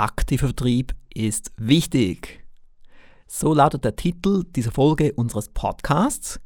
Aktiver 0.00 0.48
Vertrieb 0.48 0.94
ist 1.14 1.52
wichtig. 1.56 2.44
So 3.26 3.54
lautet 3.54 3.84
der 3.84 3.96
Titel 3.96 4.44
dieser 4.44 4.70
Folge 4.70 5.14
unseres 5.14 5.48
Podcasts 5.48 6.38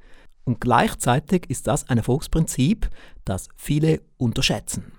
und 0.45 0.61
gleichzeitig 0.61 1.51
ist 1.51 1.67
das 1.67 1.89
ein 1.89 1.99
Erfolgsprinzip, 1.99 2.89
das 3.25 3.49
viele 3.57 4.03
unterschätzen. 4.19 4.93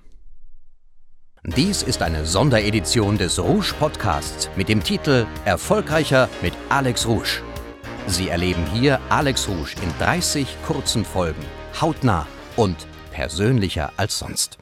Dies 1.44 1.82
ist 1.82 2.02
eine 2.02 2.26
Sonderedition 2.26 3.18
des 3.18 3.40
Rouge 3.40 3.74
Podcasts 3.80 4.50
mit 4.58 4.68
dem 4.68 4.84
Titel 4.84 5.26
Erfolgreicher 5.46 6.30
mit 6.42 6.54
Alex 6.70 7.08
Rouge. 7.08 7.42
Sie 8.08 8.28
erleben 8.28 8.66
hier 8.74 9.00
Alex 9.10 9.48
Rouge 9.48 9.76
in 9.82 9.90
30 9.98 10.58
kurzen 10.68 11.06
Folgen, 11.06 11.44
hautnah 11.80 12.28
und 12.58 12.86
persönlicher 13.12 13.94
als 13.96 14.20
sonst. 14.20 14.58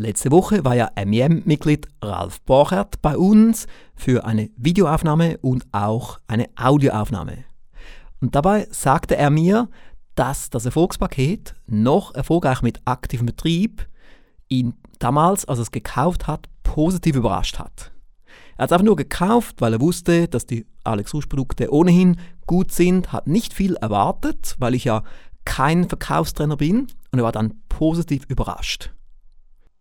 Letzte 0.00 0.30
Woche 0.30 0.64
war 0.64 0.76
ja 0.76 0.90
MEM-Mitglied 0.94 1.88
Ralf 2.00 2.40
Borchert 2.42 3.02
bei 3.02 3.18
uns 3.18 3.66
für 3.96 4.24
eine 4.24 4.48
Videoaufnahme 4.56 5.38
und 5.38 5.66
auch 5.72 6.20
eine 6.28 6.46
Audioaufnahme. 6.54 7.38
Und 8.20 8.36
dabei 8.36 8.68
sagte 8.70 9.16
er 9.16 9.30
mir, 9.30 9.68
dass 10.14 10.50
das 10.50 10.66
Erfolgspaket 10.66 11.56
noch 11.66 12.14
erfolgreich 12.14 12.62
mit 12.62 12.80
aktivem 12.84 13.26
Betrieb 13.26 13.88
ihn 14.46 14.74
damals, 15.00 15.46
als 15.46 15.58
er 15.58 15.62
es 15.62 15.72
gekauft 15.72 16.28
hat, 16.28 16.48
positiv 16.62 17.16
überrascht 17.16 17.58
hat. 17.58 17.90
Er 18.56 18.62
hat 18.62 18.70
es 18.70 18.72
einfach 18.74 18.84
nur 18.84 18.94
gekauft, 18.94 19.56
weil 19.58 19.72
er 19.72 19.80
wusste, 19.80 20.28
dass 20.28 20.46
die 20.46 20.64
Alex 20.84 21.12
Rouge 21.12 21.26
Produkte 21.26 21.72
ohnehin 21.72 22.20
gut 22.46 22.70
sind, 22.70 23.12
hat 23.12 23.26
nicht 23.26 23.52
viel 23.52 23.74
erwartet, 23.74 24.54
weil 24.60 24.76
ich 24.76 24.84
ja 24.84 25.02
kein 25.44 25.88
Verkaufstrainer 25.88 26.56
bin 26.56 26.86
und 27.10 27.18
er 27.18 27.24
war 27.24 27.32
dann 27.32 27.54
positiv 27.68 28.26
überrascht. 28.28 28.92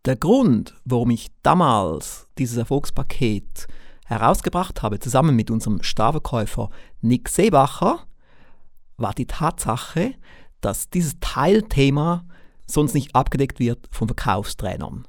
Der 0.05 0.15
Grund, 0.15 0.73
warum 0.85 1.09
ich 1.09 1.27
damals 1.43 2.27
dieses 2.37 2.57
Erfolgspaket 2.57 3.67
herausgebracht 4.05 4.81
habe, 4.81 4.99
zusammen 4.99 5.35
mit 5.35 5.51
unserem 5.51 5.83
Starverkäufer 5.83 6.69
Nick 7.01 7.27
Seebacher, 7.27 7.99
war 8.95 9.13
die 9.13 9.25
Tatsache, 9.25 10.13
dass 10.61 10.89
dieses 10.89 11.19
Teilthema 11.19 12.25
sonst 12.65 12.93
nicht 12.93 13.15
abgedeckt 13.15 13.59
wird 13.59 13.87
von 13.91 14.07
Verkaufstrainern. 14.07 15.07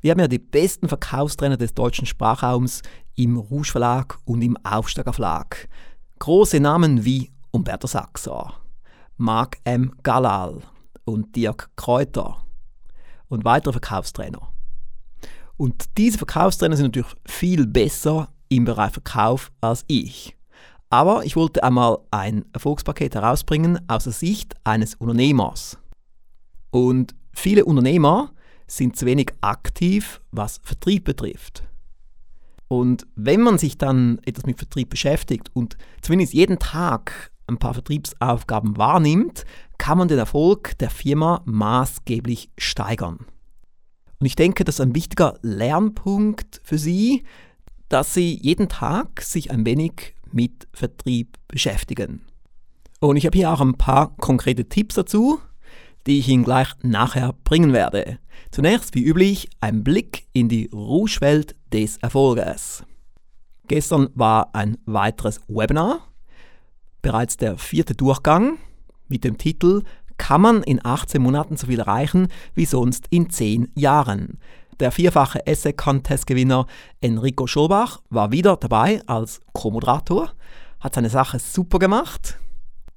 Wir 0.00 0.12
haben 0.12 0.20
ja 0.20 0.28
die 0.28 0.38
besten 0.38 0.88
Verkaufstrainer 0.88 1.56
des 1.56 1.74
deutschen 1.74 2.06
Sprachraums 2.06 2.82
im 3.14 3.36
Rouge 3.36 3.72
Verlag 3.72 4.18
und 4.24 4.42
im 4.42 4.56
Aufsteiger 4.64 5.12
Verlag. 5.12 5.68
Große 6.18 6.60
Namen 6.60 7.04
wie 7.04 7.30
Umberto 7.50 7.86
Saxer, 7.86 8.54
Mark 9.16 9.58
M. 9.64 9.92
Galal 10.02 10.62
und 11.04 11.34
Dirk 11.36 11.70
Kräuter 11.76 12.45
und 13.28 13.44
weitere 13.44 13.72
Verkaufstrainer. 13.72 14.48
Und 15.56 15.96
diese 15.96 16.18
Verkaufstrainer 16.18 16.76
sind 16.76 16.86
natürlich 16.86 17.14
viel 17.26 17.66
besser 17.66 18.28
im 18.48 18.64
Bereich 18.64 18.92
Verkauf 18.92 19.50
als 19.60 19.84
ich. 19.88 20.36
Aber 20.90 21.24
ich 21.24 21.34
wollte 21.36 21.64
einmal 21.64 21.98
ein 22.10 22.44
Erfolgspaket 22.52 23.14
herausbringen 23.14 23.80
aus 23.88 24.04
der 24.04 24.12
Sicht 24.12 24.54
eines 24.64 24.94
Unternehmers. 24.94 25.78
Und 26.70 27.14
viele 27.32 27.64
Unternehmer 27.64 28.32
sind 28.66 28.96
zu 28.96 29.06
wenig 29.06 29.32
aktiv, 29.40 30.20
was 30.30 30.60
Vertrieb 30.62 31.04
betrifft. 31.04 31.64
Und 32.68 33.06
wenn 33.14 33.40
man 33.40 33.58
sich 33.58 33.78
dann 33.78 34.18
etwas 34.24 34.46
mit 34.46 34.58
Vertrieb 34.58 34.90
beschäftigt 34.90 35.50
und 35.54 35.76
zumindest 36.02 36.34
jeden 36.34 36.58
Tag 36.58 37.30
ein 37.46 37.58
paar 37.58 37.74
Vertriebsaufgaben 37.74 38.76
wahrnimmt, 38.76 39.44
kann 39.78 39.98
man 39.98 40.08
den 40.08 40.18
Erfolg 40.18 40.76
der 40.78 40.90
Firma 40.90 41.42
maßgeblich 41.44 42.50
steigern. 42.58 43.26
Und 44.18 44.26
ich 44.26 44.36
denke, 44.36 44.64
das 44.64 44.76
ist 44.76 44.80
ein 44.80 44.94
wichtiger 44.94 45.38
Lernpunkt 45.42 46.60
für 46.64 46.78
Sie, 46.78 47.24
dass 47.88 48.14
Sie 48.14 48.38
jeden 48.42 48.68
Tag 48.68 49.20
sich 49.20 49.50
ein 49.50 49.66
wenig 49.66 50.14
mit 50.32 50.66
Vertrieb 50.72 51.36
beschäftigen. 51.48 52.22
Und 53.00 53.16
ich 53.16 53.26
habe 53.26 53.36
hier 53.36 53.52
auch 53.52 53.60
ein 53.60 53.76
paar 53.76 54.16
konkrete 54.16 54.68
Tipps 54.68 54.94
dazu, 54.94 55.38
die 56.06 56.18
ich 56.18 56.28
Ihnen 56.28 56.44
gleich 56.44 56.68
nachher 56.82 57.34
bringen 57.44 57.72
werde. 57.72 58.18
Zunächst, 58.50 58.94
wie 58.94 59.04
üblich, 59.04 59.48
ein 59.60 59.84
Blick 59.84 60.26
in 60.32 60.48
die 60.48 60.70
Rouge-Welt 60.72 61.54
des 61.72 61.98
Erfolges. 61.98 62.84
Gestern 63.68 64.08
war 64.14 64.54
ein 64.54 64.78
weiteres 64.86 65.40
Webinar 65.48 66.00
bereits 67.06 67.36
der 67.36 67.56
vierte 67.56 67.94
Durchgang 67.94 68.58
mit 69.06 69.22
dem 69.22 69.38
Titel 69.38 69.84
Kann 70.16 70.40
man 70.40 70.64
in 70.64 70.84
18 70.84 71.22
Monaten 71.22 71.56
so 71.56 71.68
viel 71.68 71.78
erreichen 71.78 72.26
wie 72.56 72.64
sonst 72.64 73.06
in 73.10 73.30
10 73.30 73.70
Jahren? 73.76 74.40
Der 74.80 74.90
vierfache 74.90 75.46
Essay-Contest-Gewinner 75.46 76.66
Enrico 77.00 77.46
Schobach 77.46 78.00
war 78.10 78.32
wieder 78.32 78.56
dabei 78.56 79.02
als 79.06 79.40
Co-Moderator, 79.52 80.32
hat 80.80 80.94
seine 80.96 81.08
Sache 81.08 81.38
super 81.38 81.78
gemacht. 81.78 82.40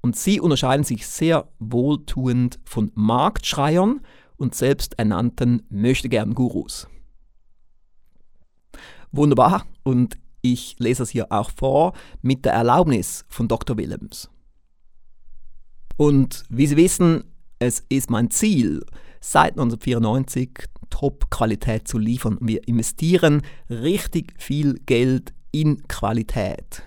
Und 0.00 0.16
sie 0.16 0.40
unterscheiden 0.40 0.84
sich 0.84 1.06
sehr 1.06 1.48
wohltuend 1.58 2.58
von 2.64 2.90
Marktschreiern 2.94 4.00
und 4.36 4.54
selbsternannten 4.54 5.66
Möchtegern-Gurus. 5.68 6.88
Wunderbar, 9.12 9.66
und 9.82 10.16
ich 10.40 10.76
lese 10.78 11.02
es 11.02 11.10
hier 11.10 11.30
auch 11.30 11.50
vor 11.50 11.92
mit 12.22 12.44
der 12.44 12.54
Erlaubnis 12.54 13.26
von 13.28 13.48
Dr. 13.48 13.76
Willems. 13.76 14.30
Und 15.96 16.44
wie 16.48 16.66
Sie 16.66 16.76
wissen, 16.76 17.24
es 17.58 17.84
ist 17.90 18.08
mein 18.08 18.30
Ziel, 18.30 18.82
seit 19.20 19.52
1994 19.52 20.50
Top-Qualität 20.88 21.86
zu 21.86 21.98
liefern. 21.98 22.38
Wir 22.40 22.66
investieren 22.66 23.42
richtig 23.68 24.34
viel 24.38 24.80
Geld 24.86 25.32
in 25.52 25.86
Qualität. 25.88 26.82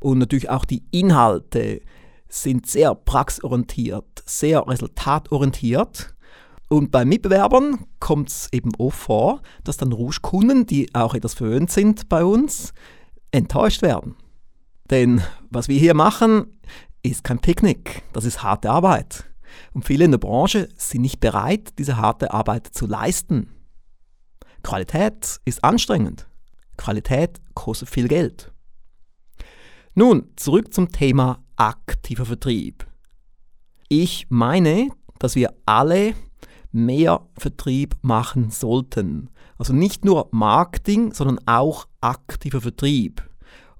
Und 0.00 0.18
natürlich 0.18 0.50
auch 0.50 0.64
die 0.64 0.82
Inhalte 0.90 1.80
sind 2.28 2.66
sehr 2.66 2.94
praxisorientiert, 2.94 4.22
sehr 4.26 4.66
resultatorientiert. 4.66 6.14
Und 6.68 6.90
bei 6.90 7.04
Mitbewerbern 7.04 7.86
kommt 8.00 8.30
es 8.30 8.48
eben 8.52 8.70
oft 8.78 8.98
vor, 8.98 9.42
dass 9.62 9.76
dann 9.76 9.92
Rouge-Kunden, 9.92 10.66
die 10.66 10.94
auch 10.94 11.14
etwas 11.14 11.34
verwöhnt 11.34 11.70
sind 11.70 12.08
bei 12.08 12.24
uns, 12.24 12.72
enttäuscht 13.30 13.82
werden. 13.82 14.16
Denn 14.90 15.22
was 15.50 15.68
wir 15.68 15.78
hier 15.78 15.94
machen, 15.94 16.58
ist 17.02 17.24
kein 17.24 17.38
Picknick, 17.38 18.02
das 18.12 18.24
ist 18.24 18.42
harte 18.42 18.70
Arbeit. 18.70 19.26
Und 19.72 19.84
viele 19.84 20.04
in 20.04 20.10
der 20.10 20.18
Branche 20.18 20.68
sind 20.76 21.02
nicht 21.02 21.20
bereit, 21.20 21.78
diese 21.78 21.96
harte 21.96 22.32
Arbeit 22.32 22.68
zu 22.68 22.86
leisten. 22.86 23.50
Qualität 24.62 25.40
ist 25.44 25.62
anstrengend. 25.62 26.26
Qualität 26.76 27.40
kostet 27.54 27.88
viel 27.88 28.08
Geld. 28.08 28.52
Nun, 29.94 30.32
zurück 30.36 30.74
zum 30.74 30.90
Thema 30.90 31.44
aktiver 31.56 32.26
Vertrieb. 32.26 32.86
Ich 33.88 34.26
meine, 34.28 34.88
dass 35.18 35.36
wir 35.36 35.54
alle 35.66 36.14
mehr 36.72 37.28
Vertrieb 37.38 37.96
machen 38.02 38.50
sollten. 38.50 39.30
Also 39.56 39.72
nicht 39.72 40.04
nur 40.04 40.28
Marketing, 40.32 41.12
sondern 41.12 41.38
auch 41.46 41.86
aktiver 42.00 42.60
Vertrieb. 42.60 43.22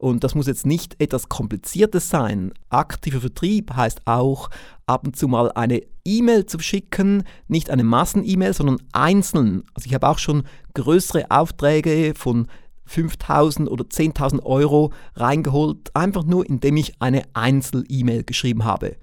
Und 0.04 0.22
das 0.22 0.34
muss 0.34 0.46
jetzt 0.46 0.66
nicht 0.66 1.00
etwas 1.00 1.30
Kompliziertes 1.30 2.10
sein. 2.10 2.52
Aktiver 2.68 3.22
Vertrieb 3.22 3.74
heißt 3.74 4.02
auch, 4.04 4.50
ab 4.84 5.06
und 5.06 5.16
zu 5.16 5.28
mal 5.28 5.50
eine 5.52 5.80
E-Mail 6.04 6.44
zu 6.44 6.58
schicken, 6.58 7.22
nicht 7.48 7.70
eine 7.70 7.84
Massen-E-Mail, 7.84 8.52
sondern 8.52 8.82
einzeln. 8.92 9.62
Also 9.72 9.86
ich 9.86 9.94
habe 9.94 10.06
auch 10.06 10.18
schon 10.18 10.42
größere 10.74 11.30
Aufträge 11.30 12.12
von 12.14 12.48
5000 12.84 13.70
oder 13.70 13.84
10.000 13.84 14.42
Euro 14.42 14.92
reingeholt, 15.14 15.96
einfach 15.96 16.24
nur 16.24 16.46
indem 16.46 16.76
ich 16.76 17.00
eine 17.00 17.22
Einzel-E-Mail 17.32 18.24
geschrieben 18.24 18.64
habe 18.64 18.98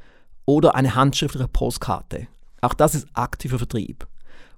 oder 0.45 0.75
eine 0.75 0.93
handschriftliche 0.93 1.47
Postkarte. 1.47 2.27
Auch 2.61 2.75
das 2.75 2.93
ist 2.93 3.07
aktiver 3.13 3.57
Vertrieb. 3.57 4.05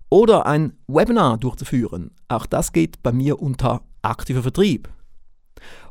Oder 0.09 0.45
ein 0.45 0.73
Webinar 0.87 1.37
durchzuführen. 1.37 2.11
Auch 2.27 2.45
das 2.45 2.73
geht 2.73 3.01
bei 3.01 3.13
mir 3.13 3.41
unter 3.41 3.83
aktiver 4.01 4.41
Vertrieb. 4.41 4.89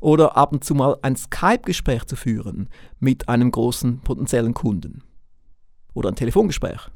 Oder 0.01 0.37
ab 0.37 0.53
und 0.53 0.65
zu 0.65 0.75
mal 0.75 0.97
ein 1.03 1.17
Skype-Gespräch 1.17 2.05
zu 2.05 2.17
führen 2.17 2.69
mit 2.99 3.29
einem 3.29 3.51
großen 3.51 4.01
potenziellen 4.01 4.55
Kunden. 4.55 5.03
Oder 5.95 6.09
ein 6.11 6.17
Telefongespräch. 6.17 6.91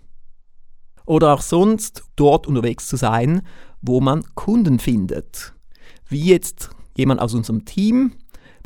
Oder 1.05 1.35
auch 1.35 1.43
sonst 1.43 2.05
dort 2.17 2.47
unterwegs 2.47 2.89
zu 2.89 2.97
sein, 2.97 3.43
wo 3.81 4.01
man 4.01 4.25
Kunden 4.35 4.79
findet. 4.79 5.55
Wie 6.09 6.25
jetzt 6.25 6.71
jemand 6.97 7.21
aus 7.21 7.35
unserem 7.35 7.65
Team 7.65 8.13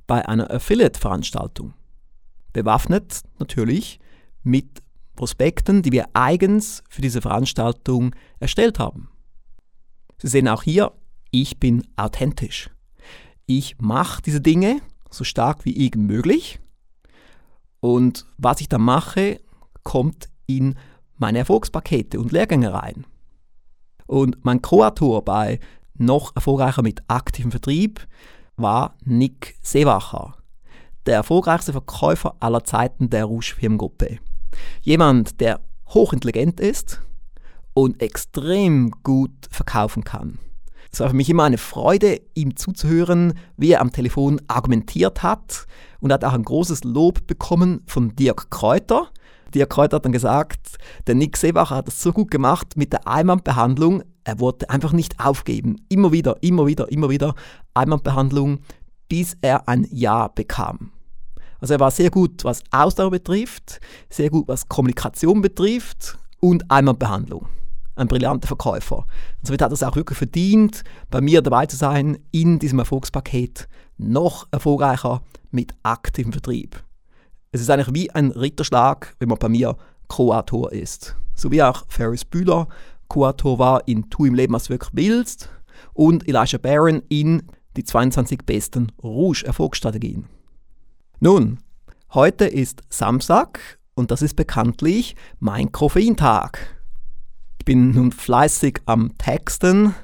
bei 0.06 0.26
einer 0.26 0.50
Affiliate-Veranstaltung. 0.50 1.74
Bewaffnet 2.52 3.22
natürlich 3.38 4.00
mit 4.42 4.82
Prospekten, 5.16 5.82
die 5.82 5.92
wir 5.92 6.06
eigens 6.14 6.82
für 6.88 7.02
diese 7.02 7.20
Veranstaltung 7.20 8.14
erstellt 8.38 8.78
haben. 8.78 9.10
Sie 10.18 10.28
sehen 10.28 10.48
auch 10.48 10.62
hier, 10.62 10.92
ich 11.30 11.60
bin 11.60 11.86
authentisch. 11.96 12.70
Ich 13.52 13.80
mache 13.80 14.22
diese 14.22 14.40
Dinge 14.40 14.80
so 15.10 15.24
stark 15.24 15.64
wie 15.64 15.76
irgend 15.76 16.06
möglich 16.06 16.60
und 17.80 18.24
was 18.38 18.60
ich 18.60 18.68
dann 18.68 18.82
mache, 18.82 19.40
kommt 19.82 20.28
in 20.46 20.78
meine 21.16 21.38
Erfolgspakete 21.38 22.20
und 22.20 22.30
Lehrgänge 22.30 22.72
rein. 22.72 23.06
Und 24.06 24.44
mein 24.44 24.62
Co-Autor 24.62 25.24
bei 25.24 25.58
noch 25.94 26.36
erfolgreicher 26.36 26.82
mit 26.82 27.02
aktivem 27.08 27.50
Vertrieb 27.50 28.06
war 28.54 28.94
Nick 29.04 29.56
Seewacher, 29.62 30.36
der 31.06 31.16
erfolgreichste 31.16 31.72
Verkäufer 31.72 32.36
aller 32.38 32.62
Zeiten 32.62 33.10
der 33.10 33.24
Rouge 33.24 33.56
Firmengruppe. 33.58 34.20
Jemand, 34.80 35.40
der 35.40 35.58
hochintelligent 35.88 36.60
ist 36.60 37.00
und 37.74 38.00
extrem 38.00 38.92
gut 39.02 39.48
verkaufen 39.50 40.04
kann. 40.04 40.38
Es 40.92 41.00
war 41.00 41.08
für 41.08 41.16
mich 41.16 41.30
immer 41.30 41.44
eine 41.44 41.58
Freude, 41.58 42.20
ihm 42.34 42.56
zuzuhören, 42.56 43.34
wie 43.56 43.72
er 43.72 43.80
am 43.80 43.92
Telefon 43.92 44.40
argumentiert 44.48 45.22
hat 45.22 45.66
und 46.00 46.12
hat 46.12 46.24
auch 46.24 46.32
ein 46.32 46.42
großes 46.42 46.84
Lob 46.84 47.26
bekommen 47.26 47.82
von 47.86 48.16
Dirk 48.16 48.50
Kräuter. 48.50 49.08
Dirk 49.54 49.70
Kräuter 49.70 49.96
hat 49.96 50.04
dann 50.04 50.12
gesagt, 50.12 50.78
der 51.06 51.14
Nick 51.14 51.36
Seebacher 51.36 51.76
hat 51.76 51.88
es 51.88 52.02
so 52.02 52.12
gut 52.12 52.30
gemacht 52.30 52.76
mit 52.76 52.92
der 52.92 53.06
Einwandbehandlung, 53.06 54.02
er 54.24 54.38
wollte 54.38 54.68
einfach 54.70 54.92
nicht 54.92 55.18
aufgeben. 55.18 55.76
Immer 55.88 56.12
wieder, 56.12 56.42
immer 56.42 56.66
wieder, 56.66 56.90
immer 56.90 57.08
wieder 57.08 57.34
Einwandbehandlung, 57.74 58.60
bis 59.08 59.36
er 59.40 59.68
ein 59.68 59.86
Ja 59.90 60.28
bekam. 60.28 60.92
Also 61.60 61.74
er 61.74 61.80
war 61.80 61.90
sehr 61.90 62.10
gut, 62.10 62.44
was 62.44 62.62
Ausdauer 62.70 63.10
betrifft, 63.10 63.80
sehr 64.08 64.30
gut, 64.30 64.48
was 64.48 64.68
Kommunikation 64.68 65.42
betrifft 65.42 66.18
und 66.40 66.70
Einwandbehandlung. 66.70 67.46
Ein 68.00 68.08
brillanter 68.08 68.48
Verkäufer. 68.48 68.96
Und 68.96 69.46
somit 69.46 69.60
hat 69.60 69.70
er 69.70 69.74
es 69.74 69.82
auch 69.82 69.94
wirklich 69.94 70.16
verdient, 70.16 70.84
bei 71.10 71.20
mir 71.20 71.42
dabei 71.42 71.66
zu 71.66 71.76
sein 71.76 72.16
in 72.30 72.58
diesem 72.58 72.78
Erfolgspaket 72.78 73.68
noch 73.98 74.48
erfolgreicher 74.50 75.22
mit 75.50 75.74
aktivem 75.82 76.32
Vertrieb. 76.32 76.82
Es 77.52 77.60
ist 77.60 77.68
eigentlich 77.68 77.92
wie 77.92 78.10
ein 78.10 78.30
Ritterschlag, 78.30 79.14
wenn 79.18 79.28
man 79.28 79.38
bei 79.38 79.50
mir 79.50 79.76
Co-Autor 80.08 80.72
ist. 80.72 81.14
So 81.34 81.50
wie 81.50 81.62
auch 81.62 81.84
Ferris 81.88 82.24
Bühler 82.24 82.68
Co-Autor 83.08 83.58
war 83.58 83.86
in 83.86 84.08
Tu 84.08 84.24
im 84.24 84.34
Leben, 84.34 84.54
was 84.54 84.64
du 84.64 84.70
wirklich 84.70 84.94
willst 84.94 85.50
und 85.92 86.26
Elijah 86.26 86.56
Barron 86.56 87.02
in 87.10 87.42
die 87.76 87.84
22 87.84 88.46
besten 88.46 88.92
Rouge-Erfolgsstrategien. 89.02 90.24
Nun, 91.18 91.58
heute 92.14 92.46
ist 92.46 92.80
Samstag 92.88 93.78
und 93.94 94.10
das 94.10 94.22
ist 94.22 94.36
bekanntlich 94.36 95.16
mein 95.38 95.70
Koffeintag. 95.70 96.79
Bin 97.70 97.92
nun 97.92 98.10
fleißig 98.10 98.80
am 98.86 99.16
Texten, 99.16 99.94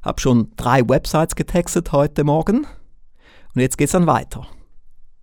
habe 0.00 0.18
schon 0.18 0.52
drei 0.56 0.88
Websites 0.88 1.36
getextet 1.36 1.92
heute 1.92 2.24
Morgen 2.24 2.66
und 3.54 3.60
jetzt 3.60 3.76
geht 3.76 3.88
es 3.88 3.92
dann 3.92 4.06
weiter. 4.06 4.46